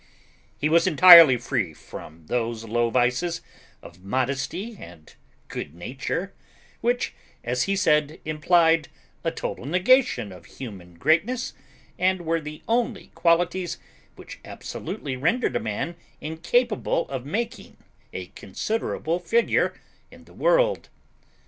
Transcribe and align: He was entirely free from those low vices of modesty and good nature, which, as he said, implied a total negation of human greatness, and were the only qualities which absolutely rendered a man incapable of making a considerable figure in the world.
He 0.57 0.67
was 0.67 0.87
entirely 0.87 1.37
free 1.37 1.75
from 1.75 2.25
those 2.25 2.63
low 2.65 2.89
vices 2.89 3.41
of 3.83 4.03
modesty 4.03 4.75
and 4.79 5.13
good 5.47 5.75
nature, 5.75 6.33
which, 6.79 7.13
as 7.43 7.65
he 7.69 7.75
said, 7.75 8.19
implied 8.25 8.87
a 9.23 9.29
total 9.29 9.63
negation 9.65 10.31
of 10.31 10.45
human 10.57 10.95
greatness, 10.95 11.53
and 11.99 12.21
were 12.25 12.41
the 12.41 12.63
only 12.67 13.11
qualities 13.13 13.77
which 14.15 14.39
absolutely 14.43 15.15
rendered 15.15 15.55
a 15.55 15.59
man 15.59 15.95
incapable 16.19 17.07
of 17.09 17.23
making 17.27 17.77
a 18.11 18.25
considerable 18.33 19.19
figure 19.19 19.79
in 20.09 20.23
the 20.23 20.33
world. 20.33 20.89